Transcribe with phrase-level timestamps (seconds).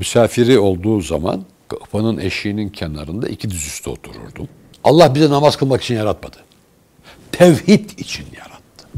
[0.00, 4.48] misafiri olduğu zaman kapının eşiğinin kenarında iki dizüstü otururdum.
[4.84, 6.36] Allah bizi namaz kılmak için yaratmadı.
[7.32, 8.88] Tevhid için yarattı.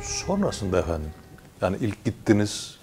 [0.00, 1.10] Sonrasında efendim,
[1.62, 2.78] yani ilk gittiniz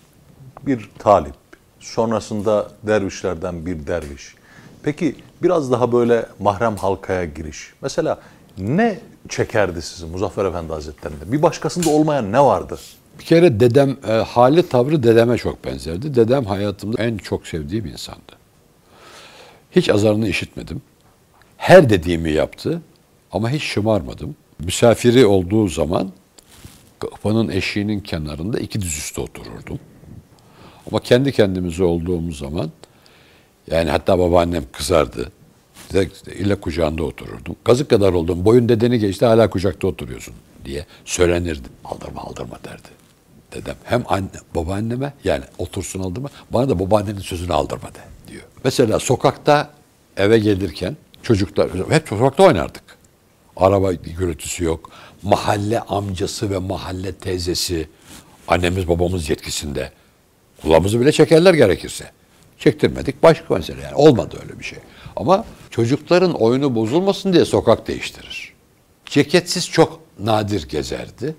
[0.66, 1.36] bir talip,
[1.80, 4.41] sonrasında dervişlerden bir derviş.
[4.84, 7.74] Peki biraz daha böyle mahrem halkaya giriş.
[7.82, 8.20] Mesela
[8.58, 9.00] ne
[9.30, 11.32] çekerdi sizi Muzaffer Efendi Hazretleri'nde?
[11.32, 12.80] Bir başkasında olmayan ne vardı?
[13.20, 16.16] Bir kere dedem, e, hali tavrı dedeme çok benzerdi.
[16.16, 18.32] Dedem hayatımda en çok sevdiğim insandı.
[19.72, 20.82] Hiç azarını işitmedim.
[21.58, 22.82] Her dediğimi yaptı
[23.32, 24.36] ama hiç şımarmadım.
[24.60, 26.12] Misafiri olduğu zaman
[27.00, 29.80] kapının eşiğinin kenarında iki dizüstü otururdum.
[30.92, 32.72] Ama kendi kendimize olduğumuz zaman
[33.68, 35.32] yani hatta babaannem kızardı.
[36.36, 37.56] İlla kucağında otururdum.
[37.64, 38.46] Kazık kadar oldum.
[38.46, 40.34] Boyun dedeni geçti hala kucakta oturuyorsun
[40.66, 41.68] diye söylenirdi.
[41.86, 42.88] Aldırma aldırma derdi.
[43.54, 48.00] Dedem hem anne, babaanneme yani otursun aldırma bana da babaannenin sözünü aldırma de
[48.32, 48.44] diyor.
[48.64, 49.70] Mesela sokakta
[50.18, 52.84] eve gelirken çocuklar hep sokakta oynardık.
[53.58, 54.90] Araba gürültüsü yok.
[55.24, 57.88] Mahalle amcası ve mahalle teyzesi
[58.48, 59.92] annemiz babamız yetkisinde.
[60.62, 62.12] Kulağımızı bile çekerler gerekirse.
[62.62, 63.96] Çektirmedik başka mesele yani.
[63.96, 64.80] Olmadı öyle bir şey.
[65.16, 68.54] Ama çocukların oyunu bozulmasın diye sokak değiştirir.
[69.06, 71.36] Ceketsiz çok nadir gezerdi.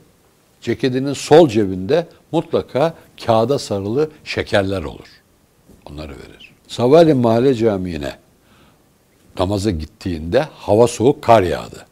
[0.60, 2.94] Ceketinin sol cebinde mutlaka
[3.26, 5.06] kağıda sarılı şekerler olur.
[5.90, 6.52] Onları verir.
[6.68, 8.16] Sabahleyin mahalle camiine
[9.38, 11.86] namaza gittiğinde hava soğuk kar yağdı.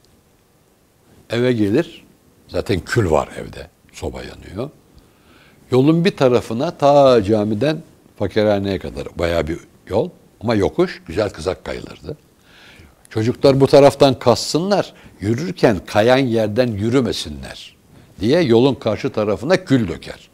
[1.30, 2.04] Eve gelir,
[2.48, 4.70] zaten kül var evde, soba yanıyor.
[5.70, 7.82] Yolun bir tarafına ta camiden
[8.20, 12.16] fakirhaneye kadar bayağı bir yol ama yokuş, güzel kızak kayılırdı.
[13.10, 17.76] Çocuklar bu taraftan kassınlar, yürürken kayan yerden yürümesinler
[18.20, 20.30] diye yolun karşı tarafına kül döker.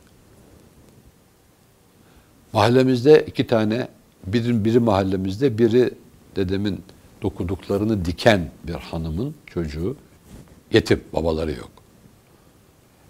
[2.53, 3.89] Mahallemizde iki tane,
[4.27, 5.91] biri, biri mahallemizde, biri
[6.37, 6.83] dedemin
[7.23, 9.97] dokuduklarını diken bir hanımın çocuğu.
[10.73, 11.71] Yetim, babaları yok.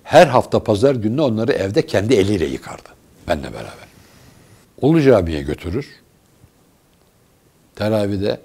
[0.03, 2.89] Her hafta pazar günü onları evde kendi eliyle yıkardı.
[3.29, 3.86] Benle beraber.
[4.81, 6.03] Ulu Cami'ye götürür.
[7.75, 8.41] Teravide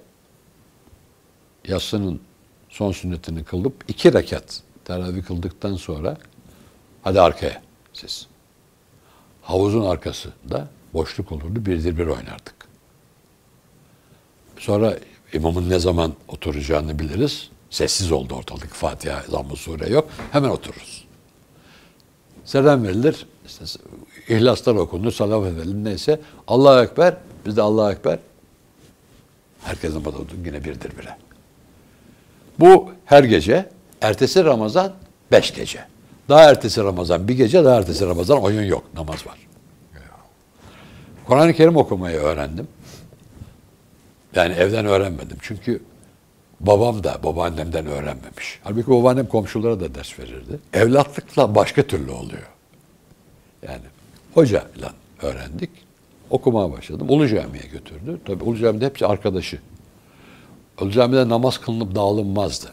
[1.68, 2.20] yatsının
[2.68, 6.16] son sünnetini kılıp iki rekat teravih kıldıktan sonra
[7.02, 7.62] hadi arkaya
[7.92, 8.26] siz.
[9.42, 11.66] Havuzun arkasında boşluk olurdu.
[11.66, 12.54] Birdir bir oynardık.
[14.58, 14.98] Sonra
[15.32, 17.50] imamın ne zaman oturacağını biliriz.
[17.70, 18.68] Sessiz oldu ortalık.
[18.74, 20.08] Fatiha, zamm sure yok.
[20.32, 21.04] Hemen otururuz.
[22.44, 23.26] Selam verilir.
[23.46, 23.64] İşte
[24.28, 26.20] İhlaslar okunur, salavat verilir neyse.
[26.48, 27.16] Allahu Ekber,
[27.46, 28.18] biz de Allahu Ekber.
[29.62, 31.16] Herkesin namaz oldu yine birdir bire.
[32.60, 33.68] Bu her gece,
[34.00, 34.92] ertesi Ramazan
[35.32, 35.84] beş gece.
[36.28, 39.38] Daha ertesi Ramazan bir gece, daha ertesi Ramazan oyun yok, namaz var.
[41.26, 42.68] Kur'an-ı Kerim okumayı öğrendim.
[44.34, 45.36] Yani evden öğrenmedim.
[45.40, 45.82] Çünkü
[46.60, 48.60] babam da babaannemden öğrenmemiş.
[48.64, 50.58] Halbuki babaannem komşulara da ders verirdi.
[50.72, 52.46] Evlatlıkla başka türlü oluyor.
[53.62, 53.82] Yani
[54.34, 54.92] hocayla
[55.22, 55.70] öğrendik.
[56.30, 57.06] Okumaya başladım.
[57.10, 58.20] Ulu Cami'ye götürdü.
[58.24, 59.58] Tabii Ulu Cami'de hepsi arkadaşı.
[60.80, 62.72] Ulu Cami'de namaz kılınıp dağılınmazdı.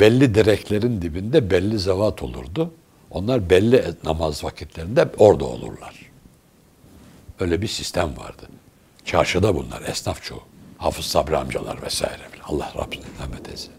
[0.00, 2.70] Belli direklerin dibinde belli zevat olurdu.
[3.10, 6.10] Onlar belli namaz vakitlerinde orada olurlar.
[7.40, 8.42] Öyle bir sistem vardı.
[9.04, 10.40] Çarşıda bunlar, esnaf çoğu.
[10.78, 12.22] Hafız Sabri amcalar vesaire.
[12.44, 12.72] Allah
[13.20, 13.70] rahmet eylesin.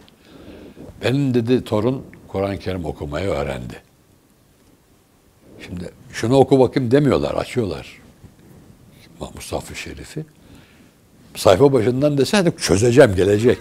[1.04, 3.82] Benim dedi torun Kur'an-ı Kerim okumayı öğrendi.
[5.66, 8.02] Şimdi şunu oku bakayım demiyorlar, açıyorlar.
[9.36, 10.26] Mustafa Şerif'i.
[11.36, 13.58] Sayfa başından deseydim çözeceğim, gelecek.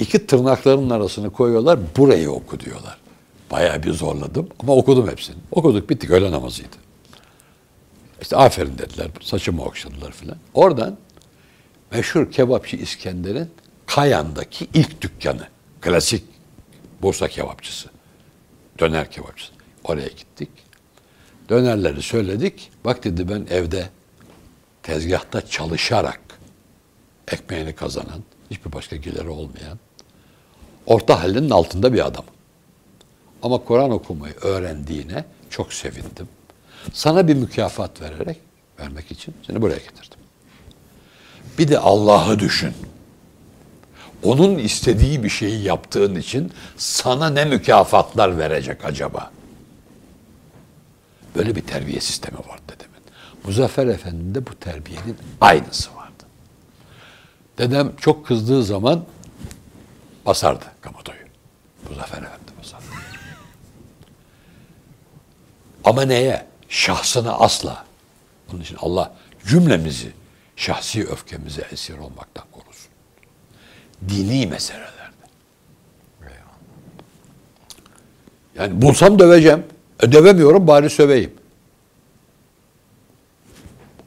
[0.00, 2.98] İki tırnaklarının arasını koyuyorlar, burayı oku diyorlar.
[3.50, 5.36] Bayağı bir zorladım ama okudum hepsini.
[5.50, 6.76] Okuduk, bittik, öğle namazıydı.
[8.20, 10.36] İşte aferin dediler, saçımı okşadılar filan.
[10.54, 10.96] Oradan
[11.92, 13.50] meşhur kebapçı İskender'in
[13.86, 15.48] Kayan'daki ilk dükkanı.
[15.80, 16.24] Klasik
[17.02, 17.88] Bursa kebapçısı.
[18.78, 19.55] Döner kebapçısı.
[19.86, 20.48] Oraya gittik.
[21.48, 22.70] Dönerleri söyledik.
[22.84, 23.88] Bak dedi ben evde
[24.82, 26.20] tezgahta çalışarak
[27.28, 29.78] ekmeğini kazanan, hiçbir başka geliri olmayan,
[30.86, 32.24] orta halinin altında bir adam.
[33.42, 36.28] Ama Kur'an okumayı öğrendiğine çok sevindim.
[36.92, 38.36] Sana bir mükafat vererek,
[38.80, 40.18] vermek için seni buraya getirdim.
[41.58, 42.72] Bir de Allah'ı düşün.
[44.22, 49.30] Onun istediği bir şeyi yaptığın için sana ne mükafatlar verecek acaba?
[51.36, 53.02] Böyle bir terbiye sistemi var dedemin.
[53.44, 56.24] Muzaffer Efendi'nde bu terbiyenin aynısı vardı.
[57.58, 59.04] Dedem çok kızdığı zaman
[60.26, 61.18] basardı kamutoyu.
[61.90, 62.84] Muzaffer Efendi basardı.
[65.84, 66.46] Ama neye?
[66.68, 67.84] Şahsına asla.
[68.52, 69.14] Onun için Allah
[69.46, 70.12] cümlemizi
[70.56, 72.90] şahsi öfkemize esir olmaktan korusun.
[74.08, 74.96] Dini meselelerde.
[78.58, 79.64] Yani bulsam döveceğim.
[80.02, 81.32] Dövemiyorum bari söveyim.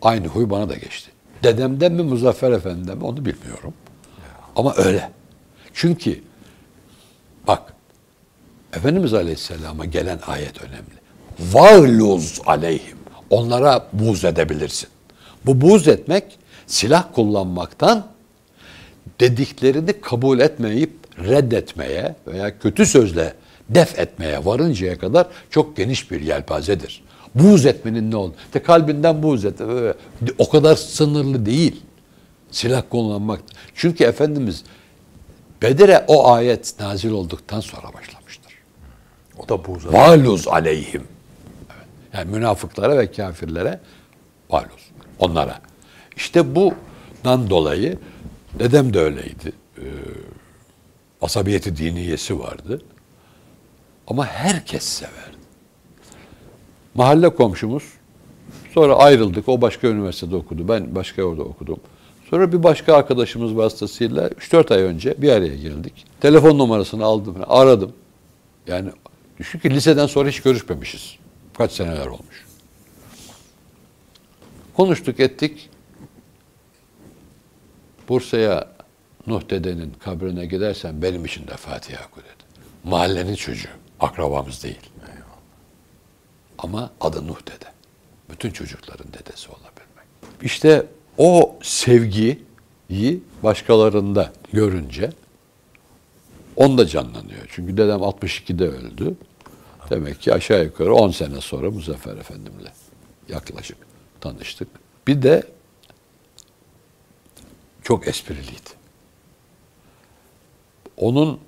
[0.02, 1.12] Aynı huy bana da geçti.
[1.44, 3.74] Dedemden mi Muzaffer Efendi'den mi onu bilmiyorum.
[4.56, 5.12] Ama öyle.
[5.74, 6.22] Çünkü
[7.48, 7.74] bak
[8.74, 11.00] Efendimiz Aleyhisselam'a gelen ayet önemli.
[11.40, 12.98] Vâluz aleyhim.
[13.30, 14.90] Onlara buğz edebilirsin.
[15.46, 18.08] Bu buğz etmek silah kullanmaktan
[19.20, 23.34] dediklerini kabul etmeyip reddetmeye veya kötü sözle
[23.70, 27.04] def etmeye varıncaya kadar çok geniş bir yelpazedir.
[27.36, 28.36] Buğz etmenin ne oldu?
[28.46, 29.62] İşte kalbinden buğz et.
[30.38, 31.82] O kadar sınırlı değil.
[32.52, 33.40] Silah kullanmak.
[33.76, 34.64] Çünkü Efendimiz
[35.62, 38.54] Bedir'e o ayet nazil olduktan sonra başlamıştır.
[39.38, 40.00] O da bu zaten.
[40.00, 41.04] Valuz aleyhim.
[41.70, 41.88] Evet.
[42.14, 43.80] Yani münafıklara ve kafirlere
[44.50, 44.90] valuz.
[45.20, 45.60] Onlara.
[46.16, 47.98] İşte bundan dolayı
[48.60, 49.54] dedem de öyleydi.
[49.78, 49.82] Ee,
[51.22, 52.82] asabiyeti diniyesi vardı.
[54.10, 55.38] Ama herkes severdi.
[56.96, 57.84] Mahalle komşumuz
[58.74, 59.50] sonra ayrıldık.
[59.50, 60.68] O başka üniversitede okudu.
[60.68, 61.80] Ben başka orada okudum.
[62.30, 66.06] Sonra bir başka arkadaşımız vasıtasıyla 3-4 ay önce bir araya geldik.
[66.22, 67.94] Telefon numarasını aldım, aradım.
[68.68, 68.90] Yani
[69.40, 71.16] düşün ki liseden sonra hiç görüşmemişiz.
[71.58, 72.46] Kaç seneler olmuş.
[74.76, 75.70] Konuştuk ettik.
[78.10, 78.68] Bursa'ya
[79.28, 82.44] Nuh dedenin kabrine gidersen benim için de Fatiha oku dedi.
[82.84, 83.70] Mahallenin çocuğu.
[84.00, 84.80] Akrabamız değil.
[86.58, 87.72] Ama adı Nuh dede.
[88.30, 90.08] Bütün çocukların dedesi olabilmek.
[90.42, 90.88] İşte
[91.18, 92.44] o sevgiyi
[93.44, 95.10] başkalarında görünce
[96.56, 97.46] onda canlanıyor.
[97.48, 99.16] Çünkü dedem 62'de öldü.
[99.90, 102.70] Demek ki aşağı yukarı 10 sene sonra Muzaffer Efendim'le
[103.30, 103.78] yaklaşık
[104.22, 104.68] tanıştık.
[105.08, 105.44] Bir de
[107.84, 108.70] çok espriliydi.
[110.98, 111.40] Onun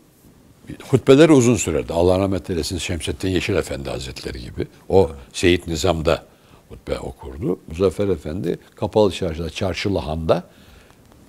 [0.89, 1.93] hutbeleri uzun sürerdi.
[1.93, 4.67] Allah rahmet eylesin Şemsettin Yeşil Efendi Hazretleri gibi.
[4.89, 6.25] O Seyit Nizam'da
[6.69, 7.59] hutbe okurdu.
[7.67, 10.43] Muzaffer Efendi Kapalı Çarşı'da, Çarşılı Han'da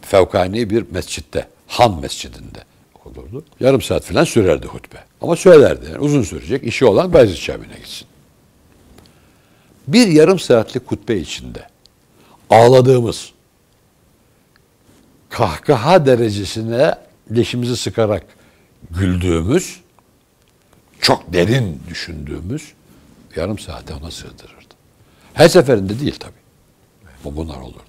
[0.02, 2.64] fevkani bir mescitte, Han Mescidinde
[3.06, 3.44] olurdu.
[3.60, 4.98] Yarım saat falan sürerdi hutbe.
[5.20, 5.86] Ama söylerdi.
[5.86, 6.64] Yani uzun sürecek.
[6.64, 8.06] işi olan Bayezid Şabi'ne gitsin.
[9.88, 11.66] Bir yarım saatlik hutbe içinde
[12.50, 13.32] ağladığımız,
[15.28, 16.94] kahkaha derecesine
[17.36, 18.26] leşimizi sıkarak
[18.90, 19.80] güldüğümüz,
[21.00, 22.72] çok derin düşündüğümüz
[23.36, 24.74] yarım saate ona sığdırırdı.
[25.34, 26.32] Her seferinde değil tabii.
[27.24, 27.82] Bu bunlar olurdu.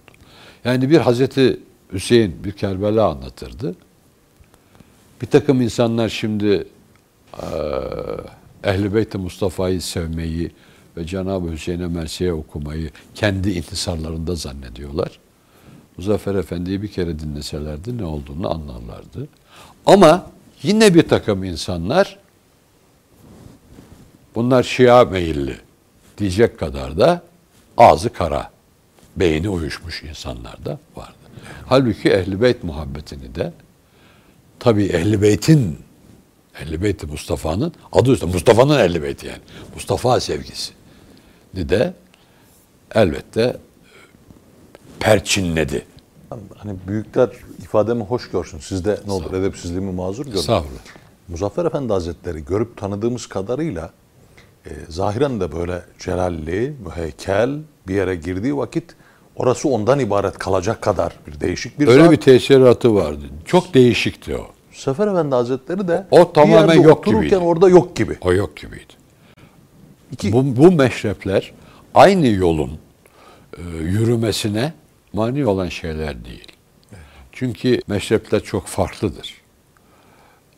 [0.66, 1.60] Yani bir Hazreti
[1.94, 3.76] Hüseyin bir Kerbela anlatırdı.
[5.22, 6.68] Bir takım insanlar şimdi
[8.64, 10.52] Ehl-i Beyt-i Mustafa'yı sevmeyi
[10.98, 15.20] ve Cenab-ı Hüseyin'e mersiye okumayı kendi intisarlarında zannediyorlar.
[15.98, 19.28] Muzaffer Efendi'yi bir kere dinleselerdi ne olduğunu anlarlardı.
[19.86, 20.32] Ama
[20.64, 22.20] yine bir takım insanlar
[24.36, 25.58] bunlar Şia meyilli
[26.18, 27.22] diyecek kadar da
[27.78, 28.52] ağzı kara,
[29.16, 31.14] beyni uyuşmuş insanlar da vardı.
[31.66, 33.54] Halbuki Ehl-i Beyt muhabbetini de
[34.60, 35.80] tabii Ehl-i Beyt'in
[36.62, 39.42] Ehl-i Beyt Mustafa'nın adı üstünde Mustafa'nın Ehl-i Beyti yani.
[39.76, 40.74] Mustafa sevgisi
[41.56, 41.94] de
[42.96, 43.58] elbette
[45.00, 45.86] perçinledi.
[46.58, 48.60] Hani büyükler ifademi hoş görsün.
[48.60, 50.38] Siz de ne olur edepsizliğimi mazur görün.
[50.38, 50.80] Estağfurullah.
[51.28, 53.90] Muzaffer Efendi Hazretleri görüp tanıdığımız kadarıyla
[54.66, 58.96] e, zahiren de böyle celalli, müheykel bir yere girdiği vakit
[59.36, 62.12] orası ondan ibaret kalacak kadar bir değişik bir Öyle zat.
[62.12, 63.22] bir tesiratı vardı.
[63.46, 64.48] Çok değişikti o.
[64.72, 67.38] Sefer Efendi Hazretleri de O tamamen yok gibiydi.
[67.38, 68.18] orada yok gibi.
[68.22, 68.94] O yok gibiydi.
[70.12, 71.52] İki, Bu, bu meşrepler
[71.96, 72.72] aynı yolun
[73.58, 74.74] e, yürümesine
[75.14, 76.48] mani olan şeyler değil.
[77.32, 79.34] Çünkü meşrepler çok farklıdır.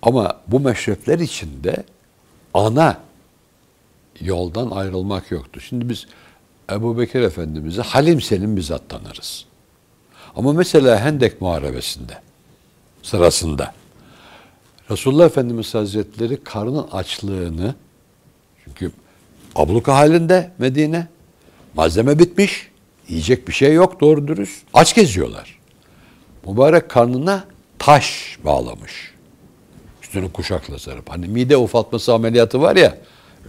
[0.01, 1.83] Ama bu meşrepler içinde
[2.53, 2.97] ana
[4.21, 5.59] yoldan ayrılmak yoktu.
[5.59, 6.07] Şimdi biz
[6.71, 9.45] Ebu Bekir Efendimiz'i Halim Selim bizzat tanırız.
[10.35, 12.21] Ama mesela Hendek Muharebesi'nde
[13.03, 13.73] sırasında
[14.91, 17.75] Resulullah Efendimiz Hazretleri karnın açlığını
[18.65, 18.91] çünkü
[19.55, 21.07] abluka halinde Medine
[21.73, 22.71] malzeme bitmiş
[23.07, 25.59] yiyecek bir şey yok doğru dürüst aç geziyorlar.
[26.47, 27.43] Mübarek karnına
[27.79, 29.13] taş bağlamış.
[30.03, 31.09] Üstünü kuşakla sarıp.
[31.09, 32.97] Hani mide ufaltması ameliyatı var ya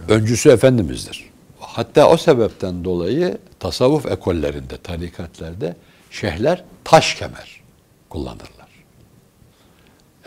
[0.09, 1.29] öncüsü Efendimiz'dir.
[1.59, 5.75] Hatta o sebepten dolayı tasavvuf ekollerinde, tarikatlarda
[6.11, 7.61] şeyhler taş kemer
[8.09, 8.67] kullanırlar.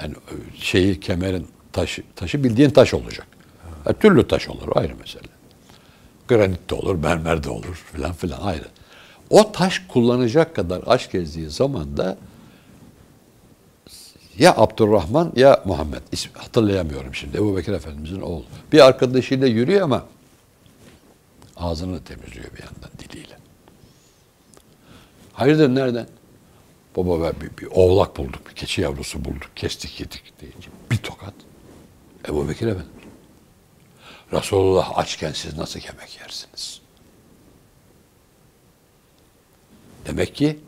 [0.03, 3.27] Yani e, şeyi kemerin taşı, taşı bildiğin taş olacak.
[3.85, 5.29] Her türlü taş olur ayrı mesele.
[6.29, 8.67] Granit de olur, mermer de olur filan filan ayrı.
[9.31, 12.19] O taş kullanacak kadar aşk gezdiği zaman da
[14.39, 16.03] ya Abdurrahman ya Muhammed.
[16.13, 17.37] İsmi hatırlayamıyorum şimdi.
[17.37, 18.45] Ebu Bekir Efendimizin oğlu.
[18.73, 20.07] Bir arkadaşıyla yürüyor ama
[21.57, 23.37] ağzını temizliyor bir yandan diliyle.
[25.33, 26.07] Hayırdır nereden?
[26.97, 31.35] Baba ben bir, bir oğlak bulduk, bir keçi yavrusu bulduk, kestik yedik deyince bir tokat.
[32.29, 33.01] Ebu Bekir Efendimiz.
[34.33, 36.80] Resulullah açken siz nasıl yemek yersiniz?
[40.07, 40.59] Demek ki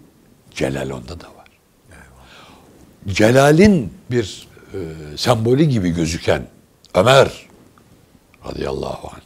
[0.54, 1.42] Celal onda da var.
[3.08, 4.78] Celal'in bir e,
[5.16, 6.46] sembolü gibi gözüken
[6.94, 7.46] Ömer
[8.46, 9.22] radıyallahu anh,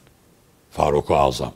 [0.71, 1.53] Faruk-u Azam.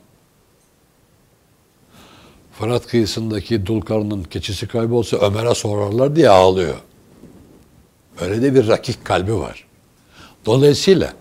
[2.53, 6.77] Fırat kıyısındaki Dulkar'ın keçisi kaybolsa Ömer'e sorarlar diye ağlıyor.
[8.21, 9.65] Öyle de bir rakik kalbi var.
[10.47, 11.13] Dolayısıyla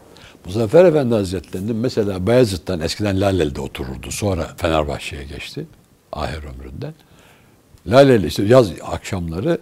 [0.45, 4.11] Muzaffer Efendi Hazretleri'nin mesela Bayezid'den eskiden Laleli'de otururdu.
[4.11, 5.67] Sonra Fenerbahçe'ye geçti.
[6.11, 6.93] Ahir ömründen.
[7.89, 9.57] Laleli işte yaz akşamları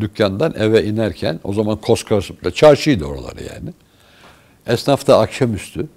[0.00, 3.72] dükkandan eve inerken o zaman Koskos'la çarşıydı oraları yani.
[4.66, 5.88] Esnaf da akşamüstü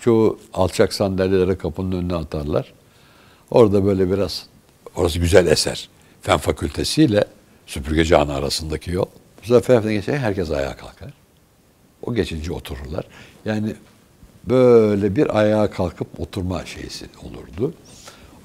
[0.00, 2.72] çoğu alçak sandalyeleri kapının önüne atarlar.
[3.50, 4.46] Orada böyle biraz
[4.96, 5.88] orası güzel eser.
[6.22, 7.24] Fen fakültesi ile
[7.66, 9.06] süpürgeci ana arasındaki yol.
[9.42, 11.12] Muzaffer Efendi geçerken herkes ayağa kalkar.
[12.02, 13.04] O geçince otururlar.
[13.44, 13.74] Yani
[14.44, 17.74] böyle bir ayağa kalkıp oturma şeysi olurdu.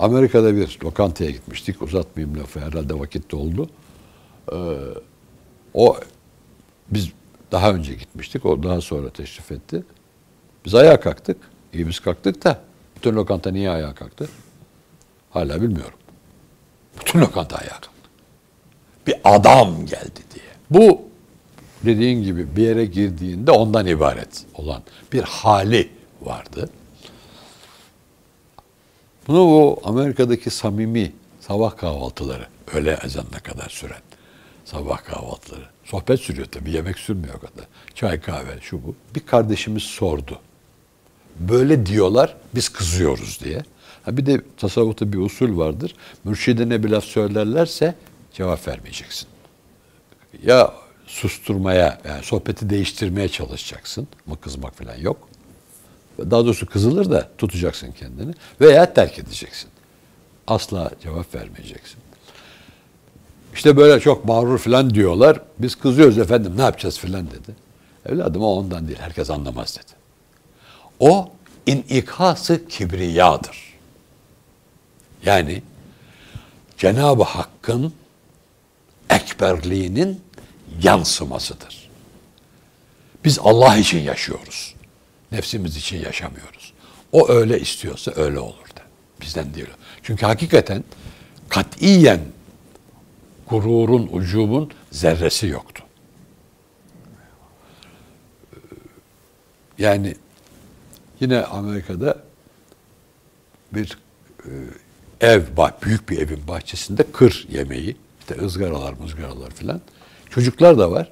[0.01, 1.81] Amerika'da bir lokantaya gitmiştik.
[1.81, 3.69] Uzatmayayım lafı herhalde vakit doldu.
[4.51, 4.55] Ee,
[5.73, 5.97] o
[6.89, 7.11] biz
[7.51, 8.45] daha önce gitmiştik.
[8.45, 9.83] O daha sonra teşrif etti.
[10.65, 11.37] Biz ayağa kalktık.
[11.73, 12.61] İyi biz kalktık da
[12.95, 14.29] bütün lokanta niye ayağa kalktı?
[15.29, 15.99] Hala bilmiyorum.
[16.99, 18.09] Bütün lokanta ayağa kalktı.
[19.07, 20.45] Bir adam geldi diye.
[20.69, 21.01] Bu
[21.85, 24.81] dediğin gibi bir yere girdiğinde ondan ibaret olan
[25.13, 25.89] bir hali
[26.21, 26.69] vardı.
[29.31, 34.01] Bunu o Amerika'daki samimi sabah kahvaltıları, öğle ezanına kadar süren
[34.65, 35.65] sabah kahvaltıları.
[35.85, 37.65] Sohbet sürüyor tabii, yemek sürmüyor o kadar.
[37.95, 38.95] Çay, kahve, şu bu.
[39.15, 40.39] Bir kardeşimiz sordu.
[41.39, 43.63] Böyle diyorlar, biz kızıyoruz diye.
[44.03, 45.95] Ha bir de tasavvufta bir usul vardır.
[46.23, 47.95] Mürşidine bir laf söylerlerse
[48.33, 49.27] cevap vermeyeceksin.
[50.43, 50.73] Ya
[51.07, 54.07] susturmaya, yani sohbeti değiştirmeye çalışacaksın.
[54.27, 55.29] Ama kızmak falan yok.
[56.19, 58.33] Daha doğrusu kızılır da tutacaksın kendini.
[58.61, 59.69] Veya terk edeceksin.
[60.47, 61.99] Asla cevap vermeyeceksin.
[63.53, 65.41] İşte böyle çok mağrur falan diyorlar.
[65.59, 67.55] Biz kızıyoruz efendim ne yapacağız falan dedi.
[68.05, 68.99] Evladım o ondan değil.
[69.01, 69.93] Herkes anlamaz dedi.
[70.99, 71.29] O
[71.65, 73.71] inikası kibriyadır.
[75.25, 75.63] Yani
[76.77, 77.93] Cenab-ı Hakk'ın
[79.09, 80.21] ekberliğinin
[80.81, 81.89] yansımasıdır.
[83.25, 84.75] Biz Allah için yaşıyoruz.
[85.31, 86.73] Nefsimiz için yaşamıyoruz.
[87.11, 88.81] O öyle istiyorsa öyle olur da.
[89.21, 89.67] Bizden değil.
[90.03, 90.83] Çünkü hakikaten
[91.49, 92.19] katiyen
[93.49, 95.83] gururun, ucubun zerresi yoktu.
[99.77, 100.15] Yani
[101.19, 102.17] yine Amerika'da
[103.73, 103.97] bir
[104.45, 104.49] e,
[105.27, 105.43] ev,
[105.83, 109.81] büyük bir evin bahçesinde kır yemeği, işte ızgaralar, mızgaralar filan.
[110.29, 111.11] Çocuklar da var.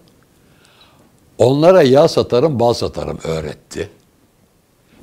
[1.37, 3.89] Onlara yağ satarım, bal satarım öğretti.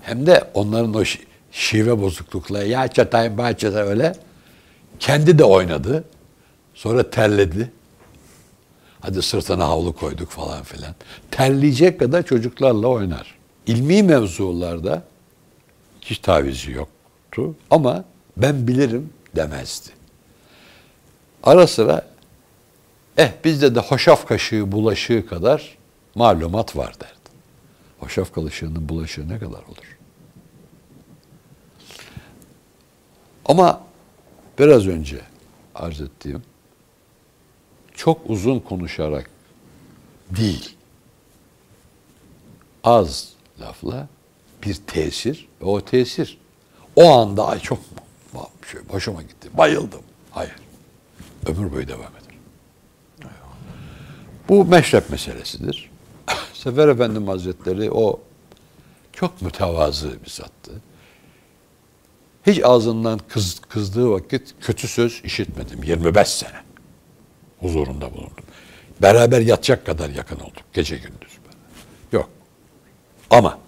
[0.06, 1.04] Hem de onların o
[1.52, 4.12] şive bozuklukla ya çatayım, bal çatayım öyle.
[5.00, 6.04] Kendi de oynadı.
[6.74, 7.72] Sonra terledi.
[9.00, 10.94] Hadi sırtına havlu koyduk falan filan.
[11.30, 13.34] Terleyecek kadar çocuklarla oynar.
[13.66, 15.02] İlmi mevzularda
[16.00, 18.04] hiç tavizi yoktu ama
[18.36, 19.90] ben bilirim demezdi.
[21.42, 22.06] Ara sıra
[23.16, 25.76] eh bizde de hoşaf kaşığı bulaşığı kadar
[26.14, 27.30] malumat var derdi.
[27.98, 29.95] Hoşaf kaşığının bulaşığı ne kadar olur?
[33.46, 33.82] Ama
[34.58, 35.20] biraz önce
[35.74, 36.42] arz ettiğim
[37.94, 39.30] çok uzun konuşarak
[40.30, 40.76] değil,
[42.84, 44.08] az lafla
[44.62, 46.38] bir tesir ve o tesir
[46.96, 47.78] o anda ay çok
[48.72, 50.00] şey, hoşuma gitti, bayıldım.
[50.30, 50.56] Hayır.
[51.46, 52.36] Ömür boyu devam eder.
[54.48, 55.90] Bu meşrep meselesidir.
[56.54, 58.20] Sefer Efendim Hazretleri o
[59.12, 60.72] çok mütevazı bir zattı.
[62.46, 66.60] Hiç ağzından kız, kızdığı vakit kötü söz işitmedim 25 sene
[67.60, 68.44] huzurunda bulundum.
[69.02, 71.38] Beraber yatacak kadar yakın olduk gece gündüz.
[72.12, 72.28] Yok.
[73.30, 73.58] Ama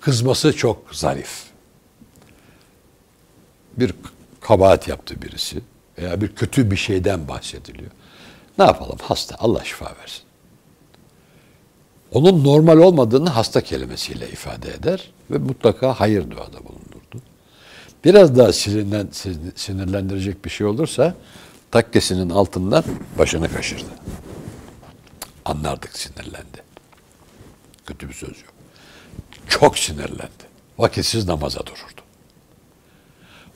[0.00, 1.44] kızması çok zarif.
[3.76, 3.94] Bir
[4.40, 5.60] kabahat yaptı birisi
[5.98, 7.90] veya bir kötü bir şeyden bahsediliyor.
[8.58, 8.98] Ne yapalım?
[9.02, 9.36] Hasta.
[9.38, 10.29] Allah şifa versin.
[12.12, 17.20] Onun normal olmadığını hasta kelimesiyle ifade eder ve mutlaka hayır duada bulundurdu.
[18.04, 19.08] Biraz daha sinirlen,
[19.56, 21.14] sinirlendirecek bir şey olursa
[21.70, 22.84] takkesinin altından
[23.18, 23.90] başını kaşırdı.
[25.44, 26.62] Anlardık sinirlendi.
[27.86, 28.52] Kötü bir söz yok.
[29.48, 30.50] Çok sinirlendi.
[30.78, 32.00] Vakitsiz namaza dururdu.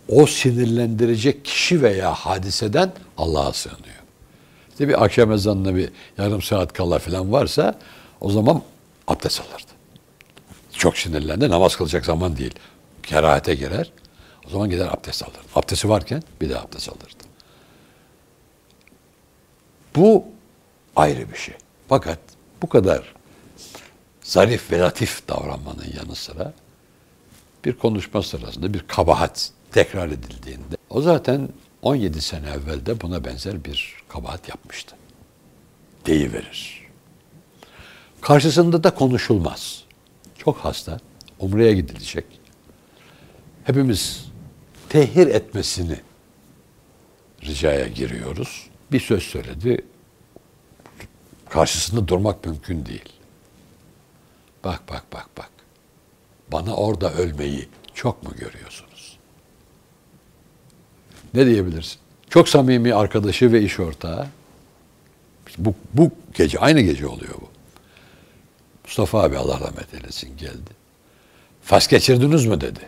[0.09, 4.05] O sinirlendirecek kişi veya hadiseden Allah'a sığınıyor.
[4.71, 7.79] İşte bir akşam ezanına bir yarım saat kala falan varsa
[8.25, 8.63] o zaman
[9.09, 9.73] abdest alırdı.
[10.73, 11.51] Çok sinirlendi.
[11.51, 12.55] Namaz kılacak zaman değil.
[13.03, 13.93] Kerahate girer.
[14.47, 15.41] O zaman gider abdest alır.
[15.55, 17.25] Abdesti varken bir de abdest alırdı.
[19.97, 20.25] Bu
[20.97, 21.55] ayrı bir şey.
[21.89, 22.19] Fakat
[22.63, 23.15] bu kadar
[24.23, 26.53] zarif ve latif davranmanın yanı sıra
[27.65, 31.49] bir konuşma sırasında bir kabahat tekrar edildiğinde o zaten
[31.83, 34.97] 17 sene evvel de buna benzer bir kabahat yapmıştı.
[36.07, 36.84] Deyiverir.
[38.25, 39.85] Karşısında da konuşulmaz.
[40.39, 41.01] Çok hasta.
[41.39, 42.25] Umre'ye gidilecek.
[43.65, 44.27] Hepimiz
[44.89, 46.01] tehir etmesini
[47.43, 48.67] ricaya giriyoruz.
[48.93, 49.85] Bir söz söyledi.
[51.49, 53.13] Karşısında durmak mümkün değil.
[54.65, 55.51] Bak bak bak bak.
[56.53, 59.19] Bana orada ölmeyi çok mu görüyorsunuz?
[61.35, 61.99] Ne diyebilirsin?
[62.31, 64.27] Çok samimi arkadaşı ve iş ortağı.
[65.59, 67.54] Bu, bu gece, aynı gece oluyor bu.
[68.85, 70.71] Mustafa abi Allah rahmet eylesin geldi.
[71.63, 72.81] Fas geçirdiniz mü dedi.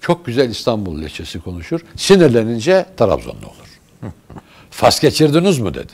[0.00, 1.80] Çok güzel İstanbul leçesi konuşur.
[1.96, 3.80] Sinirlenince Trabzonlu olur.
[4.70, 5.92] Fas geçirdiniz mü dedi.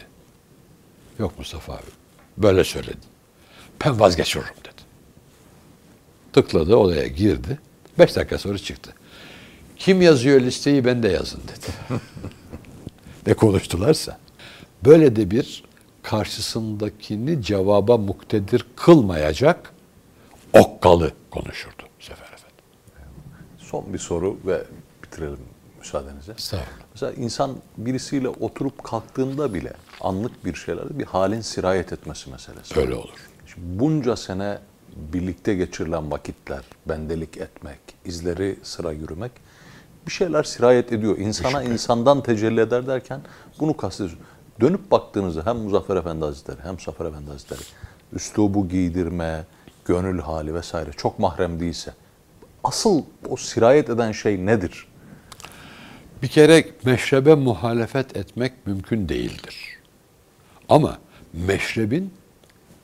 [1.19, 1.91] Yok Mustafa abi.
[2.39, 3.11] Böyle söyledi.
[3.85, 4.83] Ben vazgeçiyorum dedi.
[6.33, 7.59] Tıkladı odaya girdi.
[7.99, 8.95] Beş dakika sonra çıktı.
[9.77, 12.01] Kim yazıyor listeyi ben de yazın dedi.
[13.27, 14.19] ne konuştularsa.
[14.85, 15.65] Böyle de bir
[16.11, 19.73] karşısındakini cevaba muktedir kılmayacak
[20.53, 22.55] okkalı konuşurdu Sefer Efendi.
[23.59, 24.65] Son bir soru ve
[25.03, 25.39] bitirelim
[25.79, 26.33] müsaadenizle.
[26.33, 26.85] Estağfurullah.
[26.93, 32.81] Mesela insan birisiyle oturup kalktığında bile anlık bir şeylerde bir halin sirayet etmesi meselesi.
[32.81, 33.29] Öyle olur.
[33.47, 34.59] Şimdi bunca sene
[34.97, 39.33] birlikte geçirilen vakitler, bendelik etmek, izleri sıra yürümek
[40.07, 41.19] bir şeyler sirayet ediyor.
[41.19, 43.21] İnsana insandan tecelli eder derken
[43.61, 44.19] bunu kastediyoruz.
[44.61, 47.61] Dönüp baktığınızda hem Muzaffer Efendi Hazretleri hem Safer Efendi Hazretleri
[48.13, 49.45] üslubu giydirme,
[49.85, 51.95] gönül hali vesaire çok mahrem değilse
[52.65, 54.87] asıl o sirayet eden şey nedir?
[56.23, 59.57] Bir kere meşrebe muhalefet etmek mümkün değildir.
[60.69, 60.99] Ama
[61.33, 62.15] meşrebin,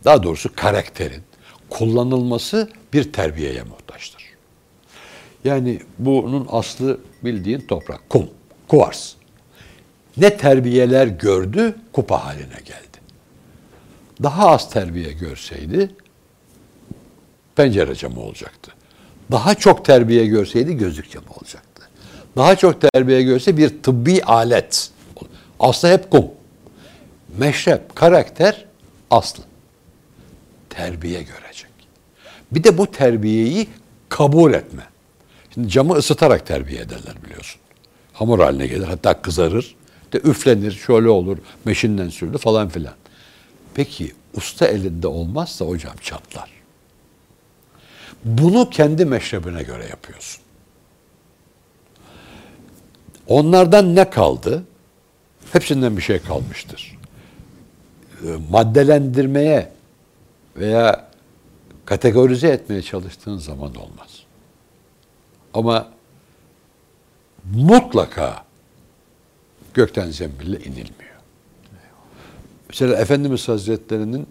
[0.05, 1.23] daha doğrusu karakterin
[1.71, 4.25] kullanılması bir terbiyeye muhtaçtır.
[5.45, 8.31] Yani bunun aslı bildiğin toprak, kum,
[8.69, 9.16] kuvars.
[10.17, 12.97] Ne terbiyeler gördü, kupa haline geldi.
[14.23, 15.91] Daha az terbiye görseydi
[17.57, 18.73] pencere camı olacaktı.
[19.31, 21.83] Daha çok terbiye görseydi gözlük camı olacaktı.
[22.37, 24.91] Daha çok terbiye görse bir tıbbi alet.
[25.61, 26.27] Aslı hep kum.
[27.39, 28.65] Meşrep, karakter
[29.11, 29.43] aslı.
[30.71, 31.71] Terbiye görecek.
[32.53, 33.69] Bir de bu terbiyeyi
[34.09, 34.83] kabul etme.
[35.55, 37.61] Şimdi camı ısıtarak terbiye ederler biliyorsun.
[38.13, 39.76] Hamur haline gelir hatta kızarır.
[40.13, 42.95] De üflenir, şöyle olur, meşinden sürdü falan filan.
[43.75, 46.51] Peki usta elinde olmazsa o cam çatlar.
[48.25, 50.43] Bunu kendi meşrebine göre yapıyorsun.
[53.27, 54.65] Onlardan ne kaldı?
[55.53, 56.99] Hepsinden bir şey kalmıştır.
[58.25, 59.73] Ee, maddelendirmeye
[60.57, 61.07] veya
[61.85, 64.23] kategorize etmeye çalıştığın zaman olmaz.
[65.55, 65.89] Ama
[67.55, 68.46] mutlaka
[69.77, 71.17] gökten zembille inilmiyor.
[72.69, 74.27] Mesela Efendimiz Hazretleri'nin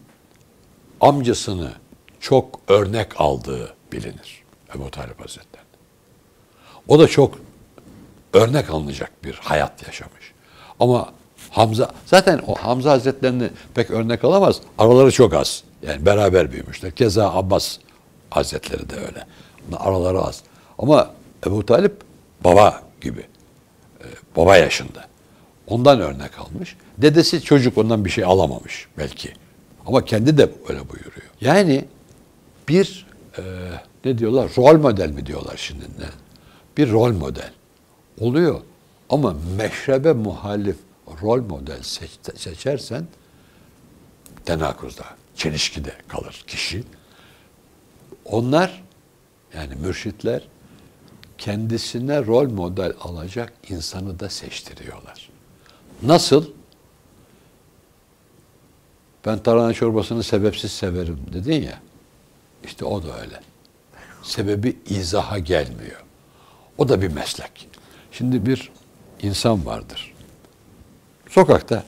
[1.01, 1.71] amcasını
[2.19, 4.43] çok örnek aldığı bilinir.
[4.75, 5.65] Ebu Talip Hazretleri.
[6.87, 7.39] O da çok
[8.33, 10.33] örnek alınacak bir hayat yaşamış.
[10.79, 11.13] Ama
[11.51, 14.61] Hamza, zaten o Hamza Hazretlerini pek örnek alamaz.
[14.77, 15.63] Araları çok az.
[15.87, 16.91] Yani beraber büyümüşler.
[16.91, 17.77] Keza Abbas
[18.29, 19.25] Hazretleri de öyle.
[19.77, 20.43] Araları az.
[20.77, 21.11] Ama
[21.47, 22.01] Ebu Talip
[22.43, 23.21] baba gibi.
[24.01, 24.05] Ee,
[24.35, 25.14] baba yaşında.
[25.67, 26.75] Ondan örnek almış.
[26.97, 29.33] Dedesi çocuk ondan bir şey alamamış belki.
[29.85, 31.29] Ama kendi de öyle buyuruyor.
[31.41, 31.85] Yani
[32.69, 33.41] bir e,
[34.05, 34.51] ne diyorlar?
[34.57, 36.09] Rol model mi diyorlar şimdi ne?
[36.77, 37.51] Bir rol model
[38.19, 38.61] oluyor.
[39.09, 40.77] Ama meşrebe muhalif
[41.21, 43.07] rol model seç, seçersen
[44.45, 46.83] tenakuzda, çelişkide kalır kişi.
[48.25, 48.83] Onlar
[49.55, 50.47] yani mürşitler
[51.37, 55.34] kendisine rol model alacak insanı da seçtiriyorlar.
[56.01, 56.45] Nasıl?
[59.25, 61.79] Ben tarhana çorbasını sebepsiz severim dedin ya.
[62.63, 63.39] İşte o da öyle.
[64.23, 66.03] Sebebi izaha gelmiyor.
[66.77, 67.69] O da bir meslek.
[68.11, 68.71] Şimdi bir
[69.21, 70.13] insan vardır.
[71.29, 71.83] Sokakta,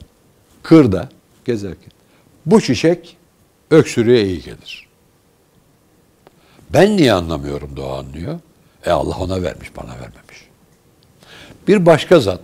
[0.63, 1.09] kırda
[1.45, 1.91] gezerken
[2.45, 3.17] bu çiçek
[3.71, 4.87] öksürüğe iyi gelir.
[6.69, 8.39] Ben niye anlamıyorum da o anlıyor?
[8.85, 10.47] E Allah ona vermiş, bana vermemiş.
[11.67, 12.41] Bir başka zat,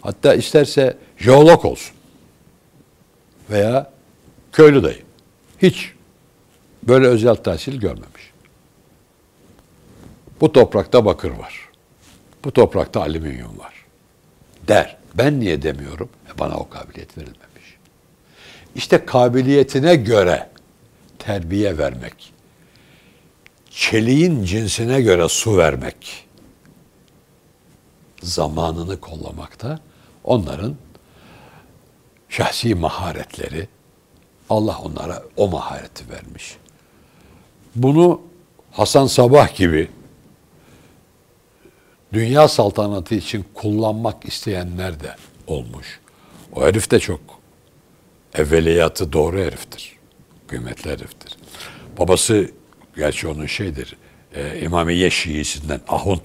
[0.00, 1.96] hatta isterse jeolog olsun
[3.50, 3.92] veya
[4.52, 5.02] köylü dayı.
[5.62, 5.92] Hiç
[6.82, 8.30] böyle özel tahsil görmemiş.
[10.40, 11.68] Bu toprakta bakır var.
[12.44, 13.74] Bu toprakta alüminyum var.
[14.68, 15.00] Der.
[15.14, 16.08] Ben niye demiyorum?
[16.34, 17.76] E bana o kabiliyet verilmemiş.
[18.74, 20.50] İşte kabiliyetine göre
[21.18, 22.32] terbiye vermek,
[23.70, 26.26] çeliğin cinsine göre su vermek,
[28.22, 29.80] zamanını kollamakta
[30.30, 30.76] onların
[32.28, 33.68] şahsi maharetleri,
[34.50, 36.56] Allah onlara o mahareti vermiş.
[37.74, 38.20] Bunu
[38.72, 39.90] Hasan Sabah gibi
[42.12, 45.16] dünya saltanatı için kullanmak isteyenler de
[45.46, 46.00] olmuş.
[46.52, 47.20] O herif de çok
[48.34, 49.96] evveliyatı doğru heriftir.
[50.46, 51.36] Kıymetli heriftir.
[51.98, 52.50] Babası
[52.96, 53.96] gerçi onun şeydir.
[54.34, 56.24] E, İmamiye Şiisinden Ahund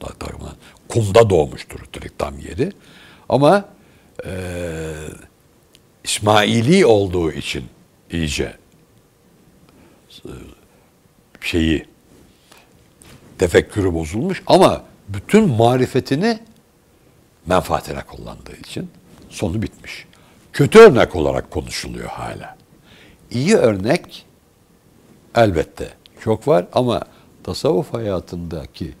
[0.00, 0.56] takımından
[0.88, 2.72] kumda doğmuştur direkt tam yeri.
[3.28, 3.64] Ama
[4.26, 4.32] e,
[6.04, 7.64] İsmaili olduğu için
[8.10, 8.56] iyice
[10.24, 10.30] e,
[11.40, 11.86] şeyi
[13.38, 16.38] tefekkürü bozulmuş ama bütün marifetini
[17.46, 18.90] menfaatine kullandığı için
[19.28, 20.06] sonu bitmiş.
[20.52, 22.56] Kötü örnek olarak konuşuluyor hala.
[23.30, 24.26] İyi örnek
[25.34, 27.02] elbette çok var ama
[27.44, 28.92] tasavvuf hayatındaki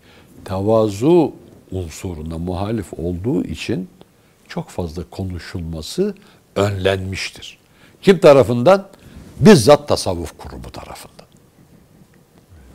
[0.44, 1.32] tevazu
[1.70, 3.88] unsuruna muhalif olduğu için
[4.56, 6.14] çok fazla konuşulması
[6.56, 7.58] önlenmiştir.
[8.02, 8.88] Kim tarafından?
[9.40, 11.26] Bizzat tasavvuf kurumu tarafından.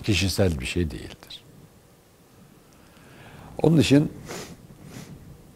[0.03, 1.43] Kişisel bir şey değildir.
[3.61, 4.11] Onun için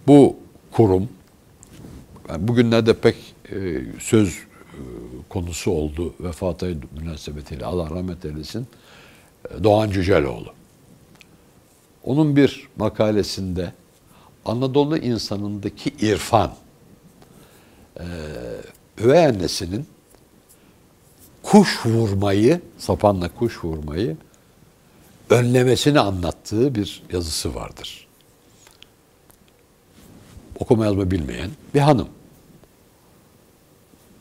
[0.08, 0.38] bu
[0.72, 1.10] kurum
[2.30, 3.16] yani bugünlerde pek
[3.52, 4.82] e, söz e,
[5.30, 8.68] konusu oldu vefatı münasebetiyle Allah rahmet eylesin
[9.50, 10.54] e, Doğan Cüceloğlu.
[12.04, 13.74] Onun bir makalesinde
[14.46, 16.54] Anadolu insanındaki irfan
[18.00, 18.06] e,
[18.98, 19.88] üvey annesinin
[21.44, 24.18] kuş vurmayı, sapanla kuş vurmayı
[25.30, 28.08] önlemesini anlattığı bir yazısı vardır.
[30.60, 32.08] Okuma yazma bilmeyen bir hanım.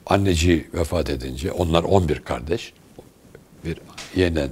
[0.06, 2.72] Anneci vefat edince, onlar 11 kardeş,
[3.64, 3.80] bir
[4.16, 4.50] yeniden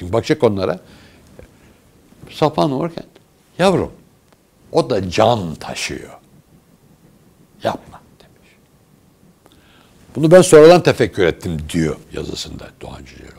[0.00, 0.80] bakacak onlara,
[2.30, 3.04] sapan vururken,
[3.58, 3.92] yavrum,
[4.72, 6.10] o da can taşıyor.
[7.62, 8.50] Yapma demiş.
[10.16, 13.32] Bunu ben sonradan tefekkür ettim diyor yazısında Doğan Cüceloğlu.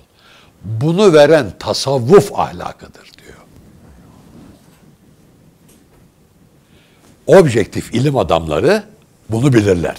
[0.63, 3.39] Bunu veren tasavvuf ahlakıdır diyor.
[7.27, 8.83] Objektif ilim adamları
[9.29, 9.97] bunu bilirler.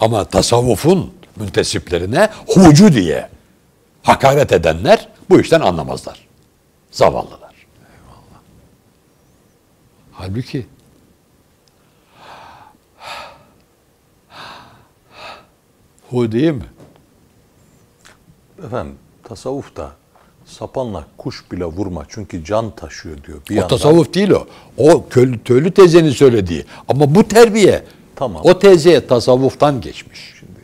[0.00, 3.28] Ama tasavvufun müntesiplerine hucu diye
[4.02, 6.26] hakaret edenler bu işten anlamazlar.
[6.90, 7.47] Zavallılar.
[10.18, 10.66] Halbuki
[16.10, 16.64] hu değil mi?
[18.66, 19.92] Efendim tasavvufta
[20.44, 23.38] sapanla kuş bile vurma çünkü can taşıyor diyor.
[23.50, 24.46] Bir o yandan, tasavvuf değil o.
[24.76, 26.64] O köylü, köylü teyzenin söylediği.
[26.88, 27.84] Ama bu terbiye
[28.16, 28.42] Tamam.
[28.44, 30.34] o teyzeye tasavvuftan geçmiş.
[30.38, 30.60] Şimdi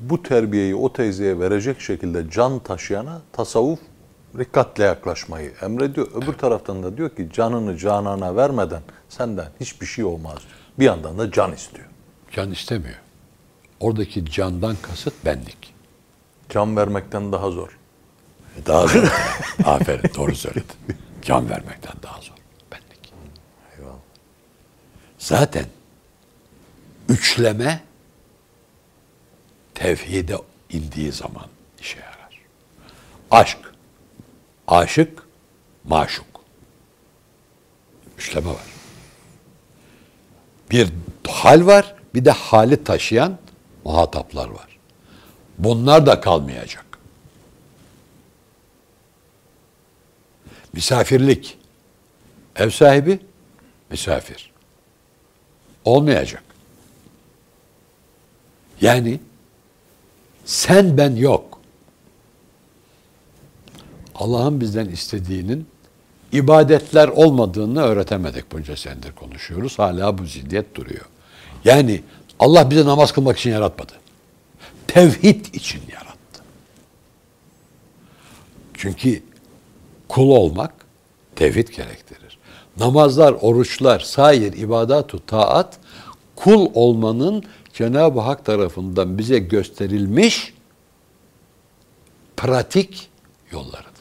[0.00, 3.78] bu terbiyeyi o teyzeye verecek şekilde can taşıyana tasavvuf
[4.38, 6.08] rikkatle yaklaşmayı emrediyor.
[6.14, 10.38] Öbür taraftan da diyor ki canını canana vermeden senden hiçbir şey olmaz.
[10.78, 11.86] Bir yandan da can istiyor.
[12.30, 12.96] Can istemiyor.
[13.80, 15.74] Oradaki candan kasıt benlik.
[16.48, 17.78] Can vermekten daha zor.
[18.66, 19.02] Daha zor.
[19.64, 20.76] Aferin doğru söyledin.
[21.22, 22.34] Can vermekten daha zor.
[22.72, 23.12] Benlik.
[23.78, 23.94] Eyvallah.
[25.18, 25.64] Zaten
[27.08, 27.80] üçleme
[29.74, 30.36] tevhide
[30.70, 31.46] indiği zaman
[31.80, 32.40] işe yarar.
[33.30, 33.58] Aşk,
[34.68, 35.26] aşık,
[35.84, 36.26] maşuk.
[38.18, 38.72] Üçleme var.
[40.70, 40.88] Bir
[41.28, 43.38] hal var, bir de hali taşıyan
[43.84, 44.78] muhataplar var.
[45.58, 46.84] Bunlar da kalmayacak.
[50.72, 51.58] Misafirlik.
[52.56, 53.18] Ev sahibi,
[53.90, 54.52] misafir.
[55.84, 56.42] Olmayacak.
[58.80, 59.20] Yani
[60.44, 61.51] sen ben yok.
[64.14, 65.66] Allah'ın bizden istediğinin
[66.32, 69.78] ibadetler olmadığını öğretemedik bunca senedir konuşuyoruz.
[69.78, 71.04] Hala bu ziddiyet duruyor.
[71.64, 72.02] Yani
[72.38, 73.92] Allah bizi namaz kılmak için yaratmadı.
[74.86, 76.42] tevhid için yarattı.
[78.74, 79.22] Çünkü
[80.08, 80.72] kul olmak
[81.36, 82.38] tevhid gerektirir.
[82.78, 85.78] Namazlar, oruçlar, sair ibadatu taat
[86.36, 87.44] kul olmanın
[87.74, 90.54] Cenab-ı Hak tarafından bize gösterilmiş
[92.36, 93.08] pratik
[93.50, 93.91] yollarıdır.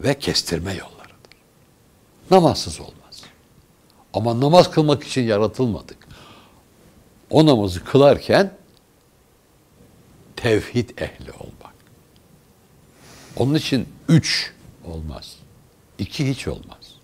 [0.00, 1.10] Ve kestirme yollarıdır.
[2.30, 3.22] Namazsız olmaz.
[4.14, 5.96] Ama namaz kılmak için yaratılmadık.
[7.30, 8.52] O namazı kılarken
[10.36, 11.74] tevhid ehli olmak.
[13.36, 14.52] Onun için üç
[14.84, 15.36] olmaz.
[15.98, 16.94] iki hiç olmaz.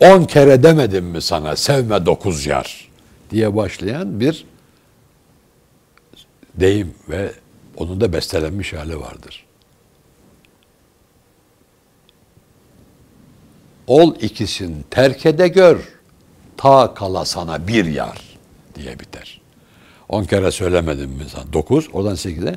[0.00, 2.90] On kere demedim mi sana sevme dokuz yar
[3.30, 4.46] diye başlayan bir
[6.54, 7.32] deyim ve
[7.76, 9.45] onun da bestelenmiş hali vardır.
[13.86, 15.80] Ol ikisin terkede gör,
[16.56, 18.18] ta kala sana bir yar
[18.74, 19.40] diye biter.
[20.08, 21.52] On kere söylemedim mi sana?
[21.52, 22.56] Dokuz, oradan sekize.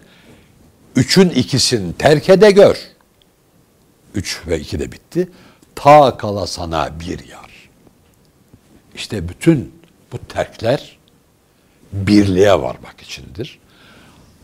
[0.96, 2.78] Üçün ikisin terkede gör.
[4.16, 5.30] Üç ve iki de bitti.
[5.76, 7.70] Ta kala sana bir yar.
[8.96, 9.74] İşte bütün
[10.12, 10.98] bu terkler
[11.94, 13.60] birliğe varmak içindir.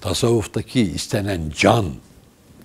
[0.02, 1.86] Tasavvuftaki istenen can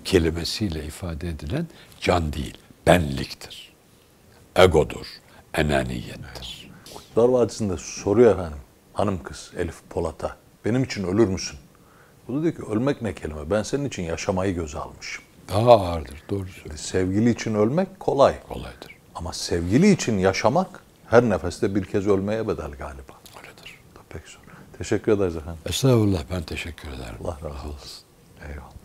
[0.05, 1.67] kelimesiyle ifade edilen
[2.01, 3.73] can değil, benliktir.
[4.65, 5.07] Egodur,
[5.55, 6.71] enaniyettir.
[6.95, 8.59] Kurtlar Vadisi'nde soruyor efendim
[8.93, 11.59] hanım kız Elif Polat'a benim için ölür müsün?
[12.29, 15.25] O da diyor ki ölmek ne kelime ben senin için yaşamayı göze almışım.
[15.49, 16.85] Daha ağırdır, doğru söylüyorsun.
[16.85, 18.35] Sevgili için ölmek kolay.
[18.49, 23.13] Kolaydır, Ama sevgili için yaşamak her nefeste bir kez ölmeye bedel galiba.
[23.43, 23.79] öyledir.
[24.09, 24.41] Pek zor.
[24.79, 25.61] Teşekkür ederiz efendim.
[25.67, 27.17] Estağfurullah, ben teşekkür ederim.
[27.25, 28.03] Allah razı olsun.
[28.49, 28.81] Eyvallah.